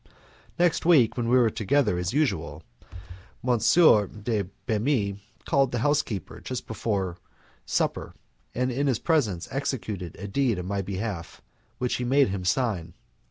Next 0.57 0.83
week, 0.83 1.15
when 1.15 1.29
we 1.29 1.37
were 1.37 1.51
together 1.51 1.99
as 1.99 2.11
usual, 2.11 2.63
M. 3.47 3.59
de 4.23 4.45
Bemis 4.65 5.19
called 5.45 5.71
the 5.71 5.77
housekeeper 5.85 6.41
just 6.41 6.65
before 6.65 7.17
supper, 7.67 8.15
and 8.55 8.71
in 8.71 8.87
his 8.87 8.97
presence 8.97 9.47
executed 9.51 10.15
a 10.17 10.27
deed 10.27 10.57
in 10.57 10.65
my 10.65 10.81
behalf, 10.81 11.43
which 11.77 11.97
he 11.97 12.03
made 12.03 12.29
him 12.29 12.43
sign. 12.45 12.95